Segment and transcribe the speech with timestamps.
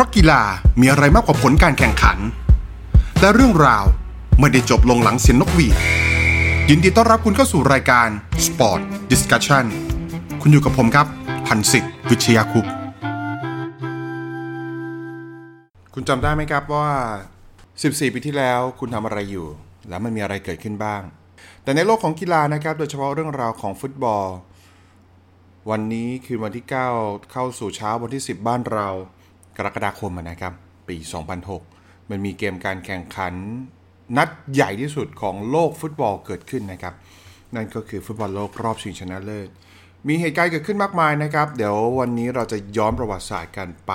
[0.00, 0.42] ราะกีฬา
[0.80, 2.18] มีอะไรมากกว่าผลการแข่งขัน
[3.20, 3.84] และเรื่องราว
[4.40, 5.76] ไม่ได้จบลงหลังเสียงนกหวีด
[6.70, 8.08] ยินดีต้อนรับคุณเข้าสู่รายการ
[8.46, 8.80] Sport
[9.12, 9.64] Discussion
[10.40, 11.06] คุณอยู่กับผมครับ
[11.46, 12.72] พันสิทธิ์วิชยาคุปต์
[15.94, 16.88] คุณจำได้ไหมครับว่า
[17.50, 19.48] 14 ปีที่แล้วคุณทำอะไรอยู่
[19.88, 21.02] แล้วมันมีอะไรเกิดขึ้นบ้าง
[21.62, 24.26] แต่ในโลกของกีฬานะครับ โดยเฉพาะเรื่องราวของฟุตบอล
[25.70, 28.88] วันนี้คือวันที่ 9 เข้าสู่เช้าวันที่ 10 บ้านเรา
[29.66, 30.52] รกฎาคมนะครับ
[30.88, 30.96] ปี
[31.54, 33.34] 2006 มันมีเกมการแข่งขัน
[34.16, 36.94] นัดใหญ่ที่สุดของโลกฟุตบอลเกิดขึ้นนะครับ
[37.54, 39.48] นั่นก็คือฟุตบอลโลกรอบชิงชนะเลิศ
[40.08, 43.92] มีเหตุการณ์เกิดขึ้นมากมายนะครับ เดี๋ยววันนี้เราจะย้อนประวัติศาสตร์กันไป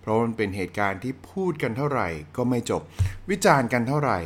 [0.00, 2.82] เพราะมันเป็นเหตุการณ์ที่พูดกันเท่าไหร่ ก็ไม่จบ
[3.30, 4.18] วิจารณ์กันเท่าไหร่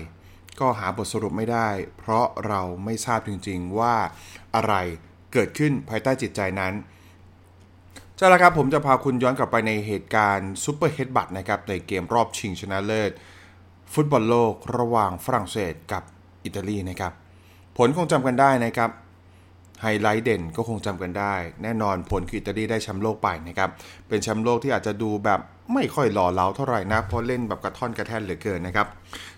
[0.61, 3.95] ก็หาบทสรุปไม่ได้ เพราะเราไม่ทราบจริงๆว่า
[4.55, 4.75] อะไร
[5.33, 6.73] เกิดขึ้นภายใต้จิตใจนั้น
[8.17, 13.13] ใช่แล้วครับผมจะพาคุณย้อนกลับไปในเหตุการณ์ super headbutt นะครับในเกมรอบชิงชนะเลิศ
[13.95, 16.03] ฟุตบอลโลกระหว่างฝรั่งเศสกับ
[16.45, 17.13] อิตาลีนะครับ
[17.77, 18.91] ผลคงจำกันได้นะครับ
[19.83, 23.71] ไฮไลท์เด่นก็คงจำกันได้ แน่นอนผลคืออิตาลีได้แชมป์โลกไปนะครับ
[24.09, 25.41] เป็นแชมป์โลกที่อาจจะดูแบบ
[25.75, 28.87] ไม่ค่อยหล่อเหลาเท่าไหร่นะเพราะเล่นแบบกระท่อนกระแท่นเหลือเกินนะครับ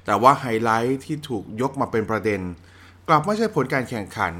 [0.04, 2.40] แต่ว่าไฮไลท์ที่ถูกยกมาเป็นประเด็น
[3.08, 4.34] กลับไม่ใช่ผลการแข่งขัน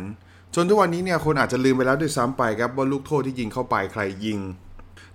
[0.58, 4.38] จนทุกวันนี้เนี่ยคนอาจจะลืมไปแล้วด้วยซ้ำไปครับว่าลูกโทษที่ยิงเข้าไปใครยิง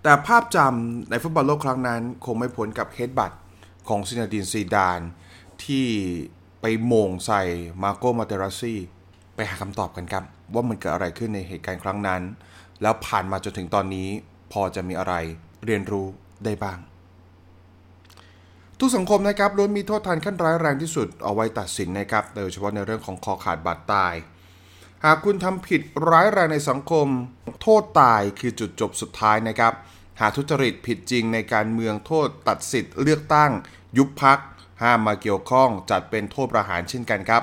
[0.03, 3.31] แต่ภาพจำในฟุตบอลโลกครั้งนั้น คงไม่พ้นกับ headbutt
[3.87, 4.99] ของซีเนดีนซีดาน
[5.65, 5.85] ที่
[6.61, 7.43] ไปโหม่งใส่
[7.83, 8.73] มาร์โกมาเตรัซซี่
[9.35, 12.21] ไปหาคำตอบกันครับ ว่ามันเกิดอะไรขึ้นในเหตุการณ์ครั้งนั้น
[12.81, 14.07] แล้วผ่านมาจนถึงตอนนี้
[14.51, 15.13] พอจะมีอะไร
[15.65, 16.07] เรียนรู้
[16.45, 16.77] ได้บ้าง
[18.79, 24.15] ทุกสังคมนะครับล้วนมีโทษทันขั้นร้ายแรงที่สุดเอาไว้ตัดสินนะครับโดยเฉพาะในเรื่องของคอขาดบาดตาย
[25.05, 27.07] หากคุณทำผิดร้ายแรงในสังคม
[27.61, 29.73] โทษตายคือจุดจบสุดท้ายนะครับ
[30.19, 33.51] หากทุจริตผิดจริงในการเมืองโทษตัดสิทธิ์เลือกตั้ง
[33.97, 34.39] ยุบพัก
[34.81, 37.41] ห้ามมาเกี่ยวข้องจัดเป็นโทษประหารเช่นกันครับ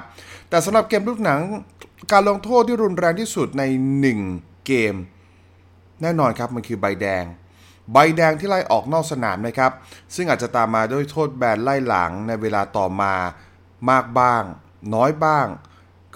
[0.48, 1.40] แต่สำหรับเกมลูกหนัง
[2.12, 3.62] การลงโทษที่รุนแรงที่สุดใน
[4.14, 4.94] 1 เกม
[6.02, 7.24] แน่นอนครับมันคือใบแดง
[7.92, 9.72] ใบแดงที่ไล่ออกนอกสนามนะครับ
[10.14, 13.14] ซึ่งอาจจะตามมาด้วยโทษแบนไล่หลังในเวลาต่อมา
[13.90, 14.42] มากบ้าง
[14.94, 15.46] น้อยบ้าง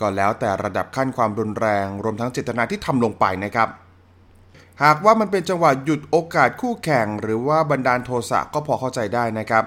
[0.01, 3.69] ก็แล้วแต่ระดับขั้นความรุนแรงรวมทั้งเจตนาที่ทำลงไปนะครับ
[4.83, 9.65] หากว่ามันเป็นจังหวะหยุดโอกาสคู่แข่ง หรือว่าบันดาลโทสะก็พอเข้าใจได้นะครับ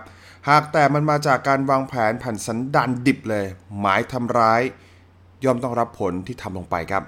[0.49, 3.45] หากแต่มันมาจากการวางแผนผันสันดานดิบเลย
[3.79, 4.61] หมายทำร้าย
[5.43, 7.03] ย่อมต้องรับผลที่ทำลงไปครับ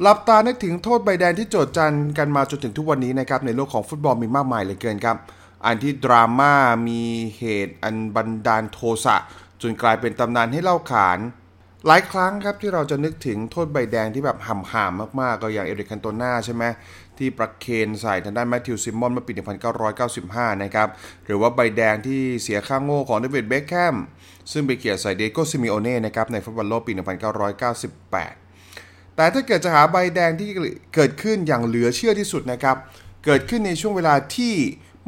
[0.00, 5.16] หลับตานึกถึงโทษใบแดงที่โจทย์จันกันมาจนถึงทุกวันนี้นะครับในโลกของฟุตบอลมีมากมายเหลือเกินครับ
[5.66, 6.54] อันที่ดราม่า
[6.88, 7.02] มี
[7.38, 9.16] เหตุอันบันดาลโทสะ
[9.62, 11.18] จนกลายเป็นตำนานให้เล่าขาน
[11.86, 16.64] หลายครั้งครับที่เราจะนึกถึงโทษใบแดงที่แบบห่ำหามมากๆ ก็อย่างเอริกคันโตนาใช่ไหม
[17.18, 19.32] ที่ประเคนใส่ทางด้านแมทธิวซิมมอนเมื่อปี
[19.96, 20.88] 1995 นะครับ
[21.24, 23.96] หรือว่าใบแดงที่เสียค่างโง่ของเดวิดเบคแฮม
[24.52, 26.92] ซึ่งไปเขี่ยใส่ดิเอโกซิเมโอเน่นะครับในฟุตบอลโลกปี
[27.84, 30.48] 1998 แต่ถ้าเกิดจะหาใบแดงที่
[30.94, 32.76] เกิดขึ้นอย่างเหลือเชื่อที่สุดนะครับ
[33.24, 34.54] เกิดขึ้นในช่วงเวลาที่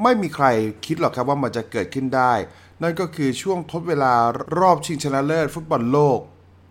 [0.02, 0.46] ไม่มีใคร
[0.86, 2.32] คิดหรอกครับว่ามันจะเกิดขึ้นได้
[2.82, 4.12] นั่นก็คือช่วงทดเวลา
[4.58, 6.20] รอบชิงชนะเลิศฟุตบอลโลก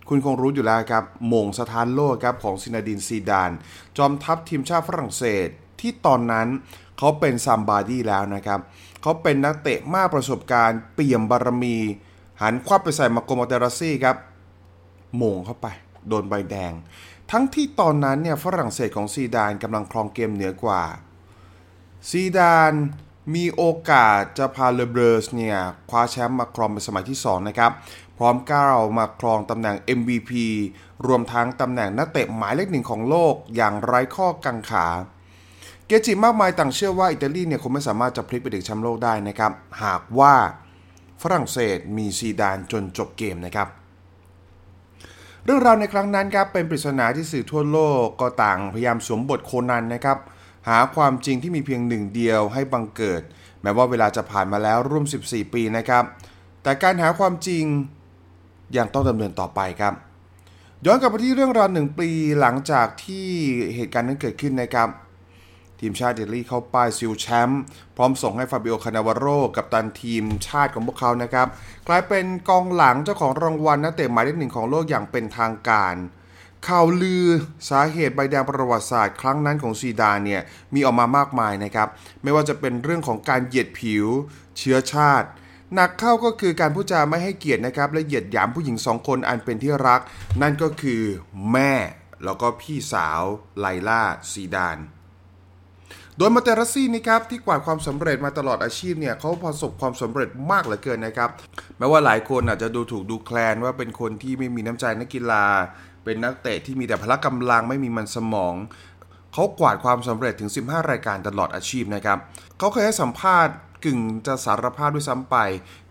[0.09, 1.03] คุณคงรู้อยู่แล้วครับ
[1.33, 3.51] โหม่งสะท้านโลกครับของซีเนดีนซีดาน
[3.97, 5.47] จอมทัพทีมชาติฝรั่งเศส
[5.79, 6.47] ที่ตอนนั้น
[6.97, 8.59] เขาเป็น somebody แล้วนะครับ
[9.01, 11.77] เขาเป็นนักเตะมากประสบการณ์ เปี่ยมบารมี
[12.41, 14.17] หันควับไปใส่มาร์โก มาเตรัซซี่ครับ
[15.21, 15.67] โหม่งเข้าไป
[16.07, 16.73] โดนใบแดง
[17.31, 20.81] ทั้งที่ตอนนั้นเนี่ยฝรั่งเศสของซีดานกำลังครองเกมเหนือกว่า
[22.09, 22.73] ซีดาน
[23.33, 25.57] มีโอกาสจะพาเลเบลอส์เนี่ย
[25.89, 27.71] คว้าแชมป์มาครองเป็นสมัยที่ 2 นะครับ
[28.17, 30.31] พร้อมก้าวมาครองตำแหน่ง MVP
[31.07, 34.87] รวมทั้งตำแหน่งนักเตะหมายเลขหนึ่งของโลกอย่างไร้ข้อกังขา
[35.87, 39.51] เกจิมากมายต่างเชื่อว่าอิตาลีเนี่ยคงไม่สามารถจะพลิกไปถึงแชมป์โลกได้นะครับ
[39.83, 40.33] หากว่า
[41.21, 43.67] ฝรั่งเศสมีซีดานจนจบเกมนะครับ
[45.43, 50.17] เรื่องราวในครั้งนั้นครับเป็นปริศนาที่สื่อทั่วโลกก็ต่างพยายามสวมบทโคนันนะครับ
[50.69, 53.21] หาความจริงที่มีเพียงหนึ่งเดียวให้บังเกิด
[53.61, 56.03] แม้ว่าเวลาจะผ่านมาแล้วร่วม 14 ปีนะครับ
[56.63, 57.63] แต่การหาความจริง
[58.77, 59.93] ยังต้องดำเนินต่อไปครับ
[60.85, 63.27] ย้อนกลับไปที่เรื่องราวหนึ่งปีหลังจากที่
[63.75, 64.89] เหตุการณ์นั้นเกิดขึ้นนะครับ
[65.79, 67.61] ทีมชาติอิตาลีเข้าป้ายซิลแชมป์
[67.97, 69.25] พร้อมส่งให้ฟาบิโอคานาวาโร
[69.55, 71.47] กับตันทีมชาติของพวกเขานะครับ
[71.87, 75.95] กลายเป็นกองหลังเจ้าของรางวัลนักเตะหมายเลขหนึ่งของโลกอย่างเป็นทางการ
[76.67, 77.25] ข่าวลือ
[77.69, 80.41] สาเหตุใบแดงประวัติศาสตร์ครั้งนั้นของซีดานเนี่ย
[80.73, 81.87] มีออกมามากมายนะครับ
[82.23, 84.05] ไม่ว่าจะเป็นเรื่องของการเหยียดผิว
[84.57, 85.27] เชื้อชาติ
[85.73, 90.01] หนักเข้าก็คือการพูดจาไม่ให้เกียรตินะครับ และเหยียดหยามผู้หญิงสองคนอันเป็นที่รัก
[90.41, 91.01] นั่นก็คือ
[91.51, 91.73] แม่
[92.23, 93.21] แล้วก็พี่สาว
[93.59, 94.01] ไลล่า
[94.31, 94.77] ซีดาน
[96.17, 101.29] โดยมาเตราซี่นะครับที่กวาดความสำเร็จมาตลอดอาชีพเนี่ยเขาประสบความสำเร็จมากเหลือเกินนะครับ
[101.77, 105.45] แม้ว่าหลายคนอาจจะดูถูกดูแคลนว่าเป็นคนที่ไม่มีน้ำใจนักกีฬา
[106.03, 108.55] เป็นนักเตะที่มีแต่พละกำลังไม่มีมันสมอง
[109.33, 112.17] เขากวาดความสำเร็จถึง 15 รายการตลอดอาชีพนะครับ
[112.57, 113.55] เขาเคยให้สัมภาษณ์
[113.85, 115.37] กึ่งจะสารภาพด้วยซ้ำไป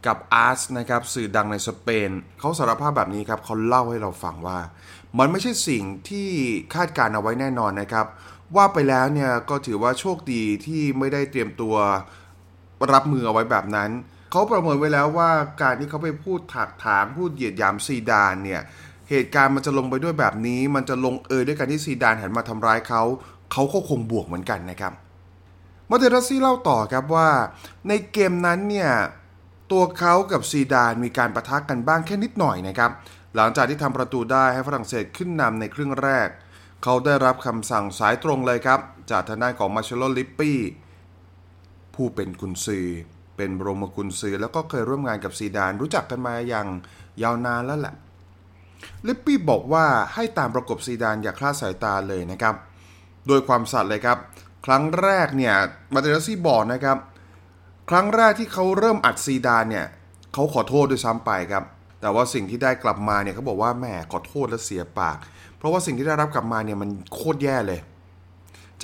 [0.07, 2.11] กับอาร์สนะครับสื่อดังในสเปน
[2.41, 4.59] เขาสารภาพแบบนี้ครับเขาเล่าให้เราฟังว่า
[5.19, 6.29] มันไม่ใช่สิ่งที่
[6.75, 8.07] คาดการเอาไว้แน่นอนนะครับ
[8.57, 11.77] ว่าไปแล้วเนี่ยก็ถือว่าโชคดีที่ไม่ได้เตรียมตัว
[12.93, 13.91] รับมือเอาไว้แบบนั้น
[14.31, 15.31] เขาประเมินไว้แล้วว่า
[15.63, 18.63] การที่เขาไปพูดถักถางพูดเหยียดหยามซีดานเนี่ย
[19.11, 23.03] เหตุการณ์มันจะลงเอยด้วยแบบนี้ มันจะลงเอยด้วยการที่ซีดานหันมาทำร้ายเขา
[23.53, 24.93] เขาก็คงบวกเหมือนกันนะครับ
[25.91, 27.29] มาเตรัซซี่เล่าต่อครับว่า
[27.89, 28.91] ในเกมนั้นเนี่ย
[29.73, 32.91] ตัวเขากับซีดานมีการประทะกกันบ้างแค่นิดหน่อยนะครับ
[33.37, 36.29] หลังจากที่ทำประตูได้ให้ฝรั่งเศสขึ้นนำในครึ่งแรก
[36.83, 40.59] เขาได้รับคำสั่งสายตรงเลยครับ จากทางด้านของมาร์เชลโลลิปปี้
[41.95, 42.87] ผู้เป็นกุนซือ
[43.37, 46.67] เป็นบรมกุนซือแล้วก็เคยร่วมงานกับซีดานรู้จักกันมาอย่าง
[47.23, 47.95] ยาวนานแล้วแหละ
[49.07, 49.85] ลิปปี้บอกว่า
[50.15, 52.55] ให้ตามประกบซีดานอย่าคลาดสายตาเลยนะครับ
[53.29, 54.19] โดยความสัตย์เลยครับ
[54.67, 55.55] ครั้งแรกเนี่ย
[55.93, 56.99] มาเตอร์ซี่บอกนะครับ
[57.91, 59.87] ครั้งแรกที่เขาเริ่มอัดซีดานเนี่ย
[60.33, 61.65] เขาขอโทษด้วยซ้ำไปครับ
[62.01, 65.19] แต่ว่าสิ่งที่ได้กลับมาเนี่ยเขาบอกว่าแหมขอโทษและเสียปาก
[65.59, 67.81] เพราะว่าสิ่งที่ได้รับกลับมาเนี่ยมันโคตรแย่เลย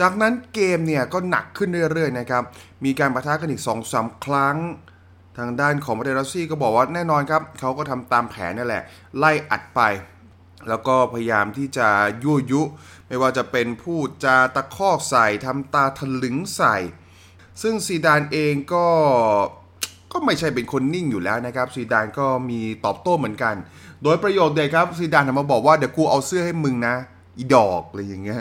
[0.01, 2.43] จากนั้นเกมเนี่ยก็หนักขึ้นเรื่อยๆนะครับ
[2.85, 4.57] มีการปะทะกันอีก2อสาครั้ง
[5.37, 8.83] ทางด้านของมาเดรัสซี่ก็บอกว่าแน่นอนครับเขาก็ทำตามแผนนั่แหละ
[9.19, 9.81] ไล่อัดไป
[10.69, 11.89] แล้วก็พยายามที่จะ
[12.23, 12.63] ยั่วยุ
[13.09, 16.77] ไม่ว่าจะเป็นพูดจาตะคอกใส่ทำตาทะลึงใส่
[17.63, 18.87] ซึ่งซีดานเองก็
[20.13, 23.55] ก็ไม่ใช่เป็นคนนิ่งอยู่แล้วนะครับซีดานก็มีตอบโต้เหมือนกัน
[24.03, 26.95] โดยประโยคเด็ดครับซีดานมาบอกว่าเดี๋ยวกูเอาเสื้อให้มึงนะ
[27.39, 28.41] อีดอกอะไรอย่างเงี้ย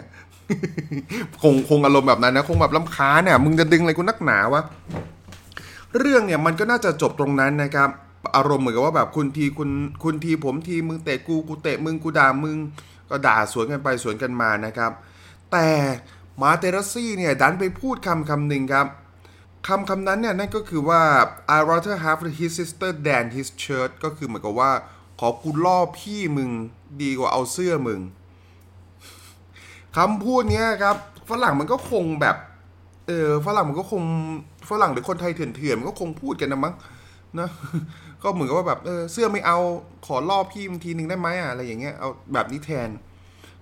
[1.41, 4.63] คงคงอารมณ์แบบนั้นนะคงแบบลำค้าเนี่ยมึงจะดึงอะไรกูนักหนาวะ
[5.97, 7.89] เรื่องเนี่ยมันก็น่าจะจบตรงนั้นนะครับ
[8.35, 9.69] อารมณ์เหมือนกับว่าแบบคุณทีคุณ
[10.03, 12.57] คุณทีผมทีมึงเตะกูกูเตะมึงกูด่ามึง
[13.09, 14.91] ก็ด่าสวนกันไปสวนกันมานะครับ
[15.51, 15.67] แต่
[16.41, 18.87] มาเตรัสซี่เนี่ยดันไปพูดคำคำหนึ่งครับ
[19.67, 21.01] คำคำนั้นเนี่ยนั่นก็คือว่า
[21.55, 24.71] I rather have his sister than his shirt ก็คือเหมือนกับว่า
[25.19, 26.49] ขอกูล่อพี่มึง
[27.01, 27.99] ดีกว่าเอาเสื้อมึง
[29.97, 30.95] คำพูดเนี้ยครับ
[31.29, 32.35] ฝรั่งมันก็คงแบบ
[33.07, 34.03] เออฝรั่งมันก็คง
[34.69, 36.73] ฝรั่งหรือคนไทยเถื่อนๆมันก็คงพูดกันนะมั้ง
[37.39, 37.49] นะ
[38.23, 39.57] ก็เหมือนกับว่าแบบเออเสื้อไม่เอา
[40.05, 42.89] ขอล่อพี่มึงทีนึงได้ไหมอะอะไรอย่างเงี้ยเอาแบบนี้แทน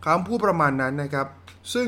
[0.03, 1.27] คำพูดประมาณนั้นนะครับ
[1.73, 1.87] ซึ่ง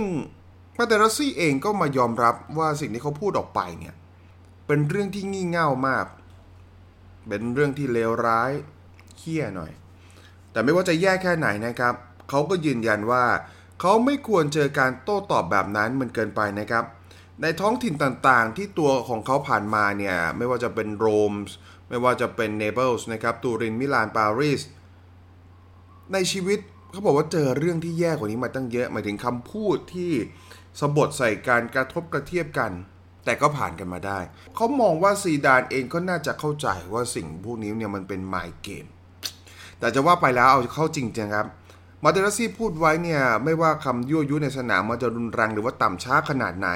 [0.78, 3.96] มาเตอร์ซี่เองก็มายอมรับว่าสิ่งที่เขาพูดออกไปเนี่ย
[4.68, 6.06] เป็นเรื่องที่งี่เง่ามาก
[7.28, 8.52] เป็นเรื่องที่เลวร้าย
[9.18, 9.72] เคี้ยหน่อย
[10.52, 11.94] แต่ไม่ว่าจะแย่แค่ไหนนะครับ
[12.30, 13.26] เขาก็ยืนยันว่า
[13.82, 16.84] เขาไม่ควรเจอการโต้ตอบแบบนั้นมันเกินไปนะครับ
[17.42, 21.56] ในท้องถิ่นต่างๆ ที่ตัวของเขาผ่านมาเนี่ย ไม่ว่าจะเป็นโรมส์
[21.90, 24.62] ไม่ว่าจะเป็นเนเปิลส์นะครับตูรินมิลานปารีส
[26.14, 26.60] ในชีวิต
[26.92, 30.12] เขาบอกว่าเจอเรื่องที่แย่กว่านี้มาตั้งเยอะหมายถึงคำพูดที่
[30.80, 32.72] สบถใส่การกระทบกระเทียบกัน
[33.26, 34.20] แต่ก็ผ่านกันมาได้
[34.56, 38.86] เขามองว่าซีดานเองก็น่าจะเข้าใจว่าสิ่งพวกนี้เนี่ยมันเป็นไมเกม
[39.80, 41.48] แต่จะว่าไปแล้วเอาเข้าจริงจังครับ
[42.04, 46.70] มาเตอร์ซี่พูดไว้เนี่ยไม่ว่าคำยั่วยุในสนามมันจะรุนแรงหรือว่าต่ำช้าขนาดไหน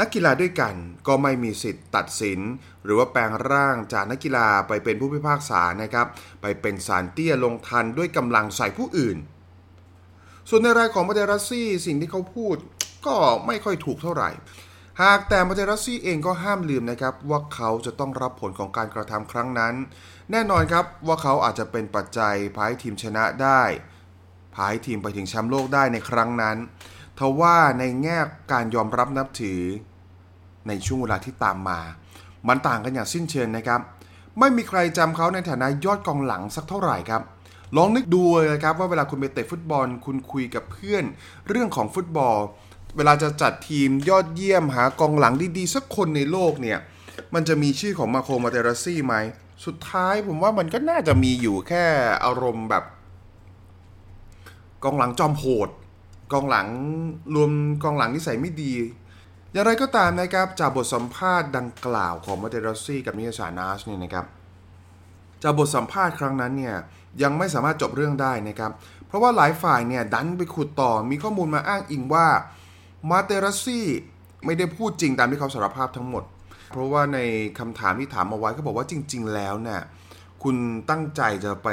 [0.00, 0.74] นักกีฬาด้วยกัน
[1.06, 2.40] ก็ไม่มีสิทธิ์ตัดสิน
[2.84, 6.06] หรือว่าแปลงร่างจากนักกีฬาไปเป็นผู้พิพากษานะครับ
[6.42, 9.16] ไปเป็นศาลเตี้ยลงทัณฑ์ด้วยกำลังใส่ผู้อื่น
[10.48, 12.56] ส่วนในรายของมาเตอร์ซี่สิ่งที่เขาพูด
[13.06, 13.16] ก็
[13.46, 14.30] ไม่ค่อยถูกเท่าไหร่
[15.02, 19.74] หากแต่มาเตอร์ซี่เองก็ห้ามลืมนะครับ ว่าเขาจะต้องรับผลของการกระทำครั้งนั้น
[20.30, 23.62] แน่นอนครับว่าเขาอาจจะเป็นปัจจัยพาให้ทีมชนะได้
[24.54, 26.56] พาให้ทีมไปถึงแชมป์โลกได้ในครั้งนั้น
[27.18, 28.18] ทว่าในแง่
[28.52, 29.62] การยอมรับนับถือ
[30.68, 31.80] ในช่วงเวลาที่ตามมา
[32.48, 33.80] มันต่างกันอย่างสิ้นเชิงนะครับ
[34.38, 37.22] ไม่มีใครจำเขาในฐานะยอดกองหลังสักเท่าไหร่ครับ
[37.76, 41.04] ลองนึกดูเลยครับว่าเวลาคุณไปเตะฟุตบอล คุณคุยกับเพื่อน
[41.48, 42.36] เรื่องของฟุตบอล
[42.96, 46.78] เวลาจะจัดทีมยอดเยี่ยมหากองหลังดีๆสักคนในโลกเนี่ย
[47.34, 49.14] มันจะมีชื่อของมาโคมาเตราซี่ไหม
[49.66, 51.84] สุดท้ายผมว่ามันก็น่าจะมีอยู่แค่
[52.24, 52.84] อารมณ์แบบ
[54.84, 55.68] กองหลังจอมโหด
[56.32, 56.66] กองหลัง
[57.34, 57.50] รวม
[57.82, 58.72] กองหลังนิสัยไม่ดี
[59.56, 64.26] อย่างไรก็ตามนะครับจากบทสัมภาษณ์ดังกล่าวของมาเตรซี่กับนิยสานาชเนี่ยนะครับ
[65.42, 66.76] จากบทสัมภาษณ์ครั้งนั้นเนี่ย
[67.22, 68.72] ยังไม่สามารถจบเรื่องได้นะครับ
[69.06, 72.26] เพราะว่าหลายฝ่ายเนี่ยดันไปขุดต่อมีข้อมูลมาอ้างอิงว่า
[73.10, 73.86] มาเตรซี่
[74.44, 76.24] ไม่ได้พูดจริงตามที่เขาสารภาพทั้งหมด
[76.70, 77.18] เพราะว่าใน
[77.58, 79.80] คำถามที่ถามเอาไว้เขาบอกว่าจริง ๆ แล้วเนี่ย
[80.42, 80.56] คุณ
[80.90, 81.68] ตั้งใจจะไป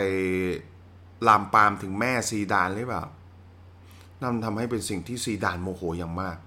[1.27, 3.03] ลามปามถึงแม่ซีดานหรือเปล่า
[4.21, 6.37] นั่นทำให้เป็นสิ่งที่ซีดานโมโหอย่างมาก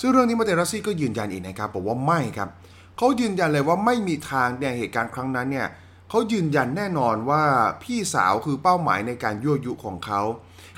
[0.00, 2.48] ซึ่งเรื่องนี้มาเตรัสซี่ก็ยืนยันอีกนะครับบอกว่าไม่ครับ
[2.96, 5.68] เขายืนยันเลยว่าไม่มีทางในเหตุการณ์ครั้งนั้นเนี่ย
[6.10, 7.42] เขายืนยันแน่นอนว่า
[7.82, 10.20] พี่สาวคือเป้าหมายในการยั่วยุของเขา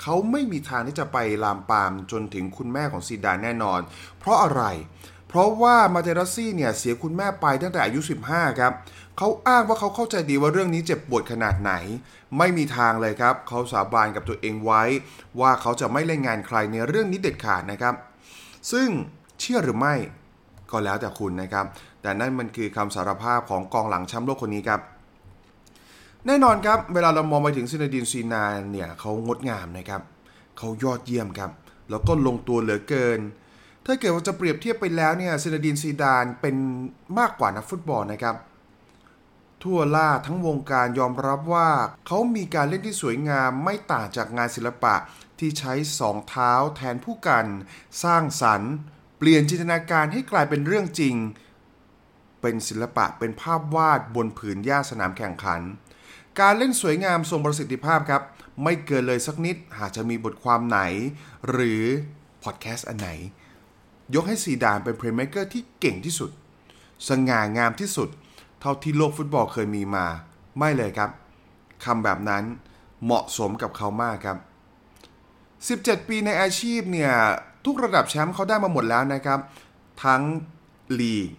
[0.03, 3.81] เขาไม่มีทางที่จะไปลามปามจนถึงคุณแม่ของซีดานแน่นอน
[4.19, 4.63] เพราะอะไร
[5.29, 8.01] เพราะว่ามาเตรัสซี่เนี่ยเสียคุณแม่ไปตั้งแต่อายุ
[8.31, 8.73] 15 ครับ
[9.19, 11.73] เขาอ้างว่าเขาเข้าใจดีว่าเรื่องนี้เจ็บปวดขนาดไหน
[12.39, 14.83] ไม่มีทางเลยครับ เขาสาบานกับตัวเองไว้
[15.41, 17.95] ว่าเขาจะไม่เล่นงานใครในเรื่องนี้เด็ดขาดนะครับ
[18.73, 18.89] ซึ่ง
[19.41, 19.95] เชื่อหรือไม่
[20.71, 21.67] ก็แล้วแต่คุณนะครับ
[22.03, 24.81] แต่นั่นมันคือคำสารภาพของกองหลังแชมป์โลกคนนี้ครับ
[26.27, 30.03] แน่นอนครับเวลาเรามองไปถึงซีเนดีนซีดานเนี่ยเขางดงามนะครับ
[30.59, 31.51] เขายอดเยี่ยมครับ
[31.91, 33.21] แล้วก็ลงตัวเหลือเกิน
[33.87, 36.57] ถ้าเกิดว่าจะเปรียบเทียบไปแล้วเนี่ยซีเนดีนซีดานเป็น
[37.19, 38.37] มากกว่านักฟุตบอลนะครับ
[39.63, 41.69] ทั่วหล้าทั้งวงการยอมรับว่า
[42.07, 44.95] เขามีการเล่นที่สวยงามไม่ต่างจากงานศิลปะ
[45.41, 47.47] ที่ใช้สองเท้าแทนพู่กัน
[48.05, 48.73] สร้างสรรค์
[49.19, 51.15] เปลี่ยนจินตนาการให้กลายเป็นเรื่องจริง
[52.41, 55.61] เป็นศิลปะเป็นภาพวาดบนผืนหญ้าสนามแข่งขัน
[56.41, 58.23] การเล่นสวยงามทรงประสิทธิภาพครับ
[58.63, 60.81] ไม่เกินเลยสักนิดหากจะมีบทความไหน
[61.51, 61.83] หรือ
[62.43, 63.11] พอดแคสต์อันไหน
[64.15, 66.31] ยกให้ซีดานเป็นเพลย์เม k เกอร์ที่เก่งที่สุด
[67.09, 68.09] สง่างามที่สุด
[68.61, 70.07] เท่าที่โลกฟุตบอลเคยมีมา
[70.59, 71.11] ไม่เลยครับ
[71.85, 72.45] คำแบบนั้น
[73.05, 74.39] เหมาะสมกับเขามากครับ
[75.67, 77.13] 17 ปีในอาชีพเนี่ย
[77.65, 79.41] ทุกระดับแชมป์เขาได้มาหมดแล้วนะครับ
[80.05, 80.23] ทั้ง
[81.01, 81.31] ลีก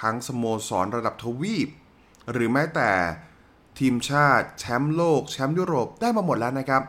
[0.00, 1.68] ทั้งสโมสรระดับทวีป
[2.32, 2.90] หรือแม้แต่
[3.78, 6.82] ทีมชาติแชมป์โลก แชมป์ยุโรปได้มาหมดแล้วนะครับ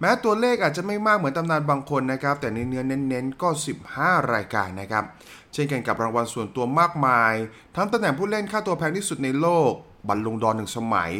[0.00, 3.48] แม้ตัวเลขอาจจะไม่มากเหมือนตำนานบางคนนะครับ แต่ในเนื้อเน้นๆก็
[3.90, 5.04] 15 รายการนะครับ
[5.52, 7.32] เช่นกันกับรางวัลส่วนตัวมากมาย
[7.76, 9.70] ทั้งตำแหน่งผู้เล่นค่าตัวแพงที่สุดในโลก
[10.08, 11.10] บัลลงดอนหนึ่งสมัย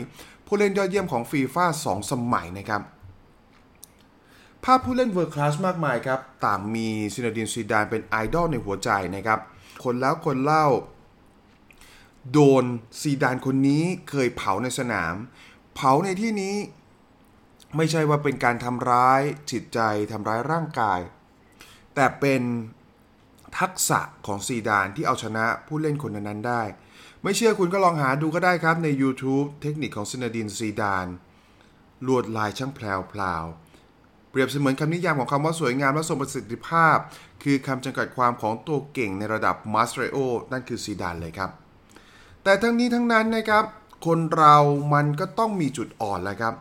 [0.46, 2.82] ผู้เล่นยอดเยี่ยมของฟีฟ่าสองสมัยนะครับ
[4.64, 9.40] ภาพผู้เล่น world class มากมายครับ ต่างมีซีเนดีนซีดานเป็นไอดอลในหัวใจนะครับ
[9.84, 10.66] คนแล้วคนเล่า
[12.32, 12.64] โดน
[13.00, 15.14] ซีดานคนนี้เคยเผาในสนาม
[15.74, 16.56] เผาในที่นี้
[17.76, 19.80] ไม่ใช่ว่าเป็นการทำร้ายจิตใจ
[20.12, 21.00] ทำร้ายร่างกาย
[21.94, 22.42] แต่เป็น
[23.58, 26.62] ทักษะของซีดานที่เอาชนะผู้เล่นคนนั้นได้
[27.22, 31.06] ไม่เชื่อคุณก็ลองหาดูก็ได้ครับใน YouTube เทคนิคของซีเนดีนซีดาน
[32.06, 33.44] ลวดลายช่างแพลวพลาว
[34.34, 36.96] เปรียบเสมือนคำนิยามของคำว่าสวยงามและทรงประสิทธิภาพ
[37.42, 40.16] คือคำจำกัดความของตัวเก่งในระดับมาสเตรโอ
[40.52, 41.50] นั่นคือซีดานเลยครับ
[42.42, 43.64] แต่ทั้งนี้ทั้งนั้นนะครับ
[44.06, 44.56] คนเรา
[44.94, 46.54] มันก็ต้องมีจุดอ่อนแหละครับ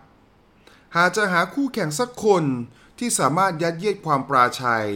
[0.95, 2.43] หากจะหาคู่แข่งสักคน
[2.99, 4.87] ที่สามารถยัดเยียดความปราชัย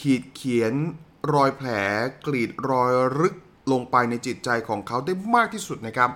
[0.00, 0.72] ขีดเขียน
[1.34, 1.68] รอยแผล
[2.26, 3.34] กรีดรอยรึก
[3.72, 6.10] ลงไปในจิตใจของเขาได้มากที่สุดนะครับ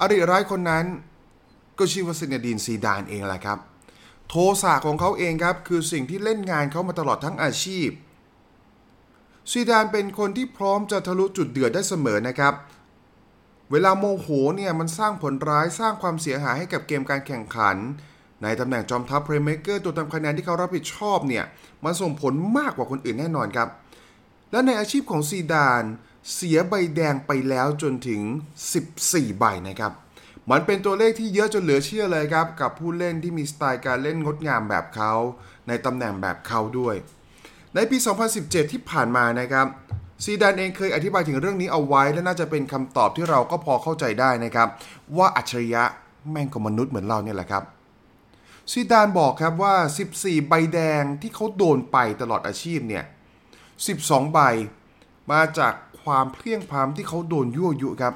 [0.00, 0.84] อริร้ายคนนั้น
[1.78, 3.58] ก็ชื่อว่าซีเนดีนซีดานเองแหละครับ
[4.28, 7.88] โทสะของเขาเองครับ คือสิ่งที่เล่นงานเขามาตลอดทั้งอาชีพ
[9.50, 12.54] ซีดานเป็นคนที่พร้อมจะทะลุจุดเดือดได้เสมอนะครับ
[13.70, 17.76] เวลาโมโหเนี่ยมันสร้างผลร้ายสร้างความเสียหายให้กับเกมการแข่งขัน
[18.42, 21.44] ในตำแหน่งจอมทัพ playmaker ตัวทำคะแนนที่เขารับผิดชอบเนี่ย
[21.84, 23.68] มันส่งผลมากกว่าคนอื่นแน่นอนครับ
[24.50, 25.82] และในอาชีพของซีดาน
[26.34, 28.20] เสียใบแดงไปแล้วจนถึง
[28.80, 29.92] 14 ใบนะครับ
[30.50, 35.12] มันเป็นตัวเลขที่เยอะจนเหลือเชื่อเลยครับ กับผู้เล่นที่มีสไตล์การเล่นงดงามแบบเขา
[35.68, 36.94] ในตำแหน่งแบบเขาด้วย
[37.74, 37.96] ในปี
[38.34, 39.66] 2017 ที่ผ่านมานะครับ
[40.24, 44.68] ซีดานเองเคยอธิบายถึงเรื่องนี้เอาไว้ และน่าจะเป็นคำตอบที่เราก็พอเข้าใจได้นะครับ
[45.16, 45.84] ว่าอัจฉริยะ
[46.30, 47.62] แม่งก็มนุษย์เหมือนเราเนี่ยแหละครับ
[48.72, 49.74] ซีดานบอกครับว่า
[50.12, 53.04] 14 ใบแดงที่เขาโดนไปตลอดอาชีพเนี่ย
[53.68, 54.38] 12 ใบ
[55.32, 58.14] มาจากความเพลียงพล้ำที่เขาโดนยั่วยุครับ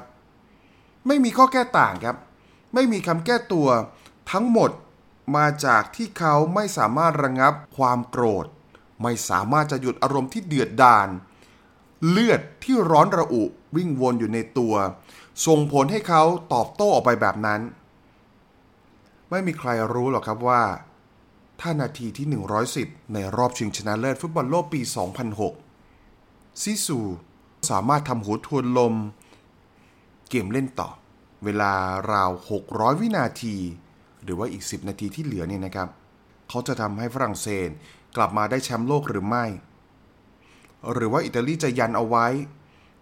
[1.07, 2.17] ไม่มีข้อแก้ต่างครับ
[2.73, 3.67] ไม่มีคำแก้ตัว
[4.31, 4.71] ทั้งหมด
[5.35, 8.45] มาจากที่เขาไม่สามารถระงับความโกรธ
[9.03, 11.07] ไม่สามารถจะหยุดอารมณ์ที่เดือดดาล
[12.09, 13.43] เลือดที่ร้อนระอุ
[13.75, 14.75] วิ่งวนอยู่ในตัว
[15.45, 17.61] ส่งผลให้เขาตอบโต้ออกไปแบบนั้น
[19.29, 20.63] ไม่มีใครรู้หรอกครับว่า
[21.61, 22.27] ถ้านาทีที่
[22.69, 24.81] 110 ในรอบชิงชนะเลิศฟุตบอลโลกปี
[25.71, 26.99] 2006 ซิซู
[27.69, 28.93] สามารถทำหัวทวนลม
[30.33, 30.89] เกมเล่นต่อ
[31.45, 31.73] เวลา
[32.11, 32.31] ราว
[32.65, 33.55] 600 วินาที
[34.23, 35.89] หรือว่าอีก 10 นาทีที่เหลือเนี่ยนะครับ
[36.49, 37.69] เขาจะทำให้ฝรั่งเศส
[38.15, 39.45] กลับมาได้แชมป์โลกหรือไม่
[40.93, 42.27] หรือว่าอิตาลีจะยันเอาไว้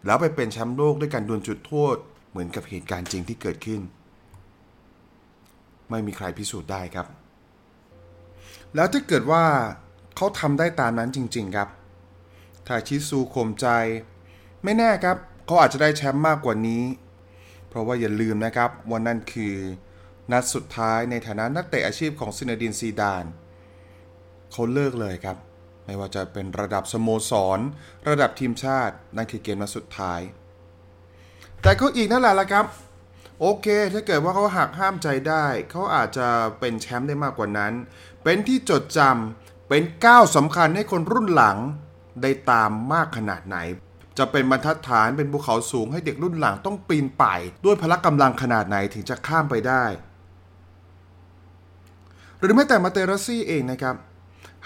[0.06, 1.96] แล้วไปเป็นแชมป์โลกด้วยการดวลจุดโทษ
[2.30, 3.82] เหมือนกับเหตุการณ์จริงที่เกิดขึ้น
[5.90, 7.08] ไม่มีใครพิสูจน์ได้ครับ
[8.76, 9.46] แล้วถ้าเกิดว่า
[10.16, 11.70] เขาทำได้ตามนั้นจริง ๆครับ
[12.68, 13.68] ถ้าชิซูข่มใจ
[14.64, 16.84] ไม่แน่ครับ เขาอาจจะได้แชมป์มากกว่านี้
[17.72, 19.56] เพราะว่าอย่าลืมนะครับวันนั้นคือ
[20.32, 23.26] นัดสุดท้ายในฐานะนักเตะอาชีพของซินาดินซีดาน
[24.52, 25.38] เขาเลิกเลยครับ
[25.86, 27.60] ไม่ว่าจะเป็นระดับสโมสร
[28.10, 30.20] ระดับทีมชาติ นั่นคือเกมนัดสุดท้าย
[31.62, 32.66] แต่ก็อีกนั่นแหละละครับ
[33.40, 36.28] โอเค ถ้าเกิดว่าเขาหักห้ามใจได้ เขาอาจจะ
[36.60, 37.74] เป็นแชมป์ได้มากกว่านั้น
[38.24, 41.58] เป็นที่จดจำเป็นก้าวสำคัญให้คนรุ่นหลัง
[42.22, 43.58] ได้ตามมากขนาดไหน
[44.18, 49.84] จะเป็นบรรทัดฐานเป็นภูเขาสูงให้เด็กรุ่นหลังต้องปีนป่าย ด้วยพละกำลังขนาดไหนถึงจะข้ามไปได้
[52.40, 53.96] หรือแม้แต่มาเตรัซี่เองนะครับ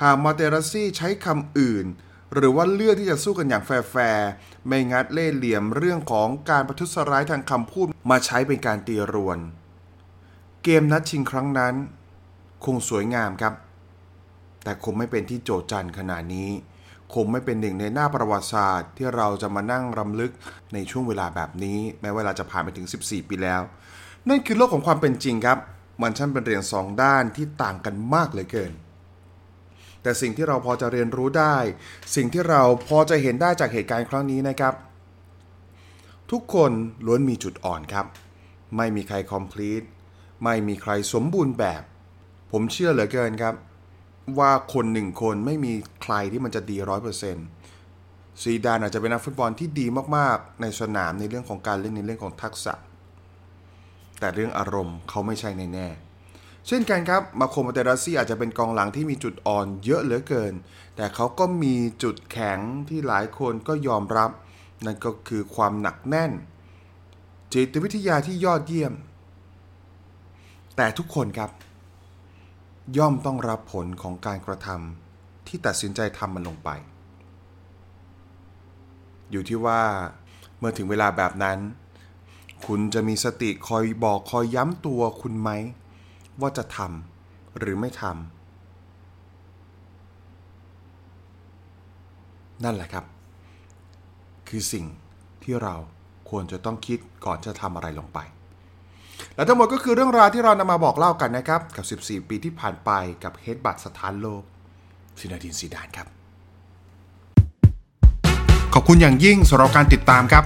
[0.01, 1.85] หากมาเตรัซี่ใช้คำอื่น
[2.33, 9.39] หรือว่าเลือกที่จะสู้กันอย่างแฟร์ๆไม่งัดเล่ห์เหลี่ยมเรื่องของการประทุษร้ายทางคำพูดมาใช้เป็นการตีรวน
[10.63, 11.73] เกมนัดชิงครั้งนั้น
[12.65, 13.53] คงสวยงามครับ
[14.63, 16.49] แต่คงไม่เป็นที่โจจันขนาดนี้
[17.13, 20.31] คงไม่เป็นหนึ่งในหน้าประวัติศาสตร์ ที่เราจะมานั่งรำลึก
[20.73, 23.61] ในช่วงเวลาแบบนี้ แม้เวลาจะผ่านไปถึง 14 ปีแล้ว
[24.29, 25.57] นั่นคือโลกของความเป็นจริงครับ
[26.01, 28.73] มันช่างเป็นเหรียญสองด้านที่ต่างกันมากเหลือเกิน
[30.01, 31.57] แต่สิ่งที่เราพอจะเรียนรู้ได้
[32.15, 34.73] สิ่งที่เราพอจะเห็นได้จากเหตุการณ์ครั้งนี้นะครับ
[36.31, 36.71] ทุกคน
[37.05, 38.05] ล้วนมีจุดอ่อนครับ
[38.77, 39.85] ไม่มีใคร complete
[40.43, 41.83] ไม่มีใครสมบูรณ์แบบ
[42.51, 43.55] ผมเชื่อเหลือเกินครับ
[44.39, 47.45] ว่าคนหนึ่งคนไม่มีใครที่มันจะดีร้อยเปอร์เซ็นต์
[48.41, 49.85] ซีดานอาจจะเป็นนักฟุตบอลที่ดี
[50.17, 52.73] มากๆ ในสนามในเรื่องของการเล่นในเรื่องของทักษะ
[54.19, 55.87] แต่เรื่องอารมณ์เขาไม่ใช่แน่
[56.67, 60.53] เช่นกันครับ มาโคมาเตราซีอาจจะเป็นกองหลังที่มีจุดอ่อนเยอะเหลือเกิน
[60.95, 64.31] แต่เขาก็มีจุดแข็งที่หลายคนก็ยอมรับ
[64.85, 66.31] นั่นก็คือความหนักแน่น
[67.53, 68.93] จิตวิทยาที่ยอดเยี่ยม
[70.75, 71.49] แต่ทุกคนครับ
[72.97, 76.69] ย่อมต้องรับผลของการกระทำที่ตัดสินใจทำมันลงไป
[79.31, 79.81] อยู่ที่ว่า
[80.57, 81.57] เมื่อถึงเวลาแบบนั้น
[82.65, 85.49] คุณจะมีสติคอยบอกคอยย้ำตัวคุณไหม
[86.41, 88.13] ว่าจะทำหรือไม่ทำ
[92.63, 93.05] นั่นแหละครับ
[94.47, 94.85] คือสิ่ง
[95.43, 95.75] ที่เรา
[96.29, 98.19] ควรจะต้องคิดก่อนจะทำอะไรลงไป
[99.35, 102.89] และทั้งหมดก็คือเรื่องราวที่เรานำมาบอกเล่ากันนะครับ กับ 14 ปีที่ผ่านไป
[103.23, 104.43] กับเฮดบัตสถานโลก
[105.19, 106.07] ซินาดินซีดานครับ
[108.73, 110.43] ขอบคุณอย่างยิ่งสำหรับการติดตามครับ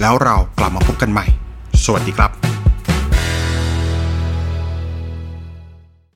[0.00, 1.26] แล้วเรากลับมาพบกันใหม่
[1.84, 2.30] สวัสดีครับ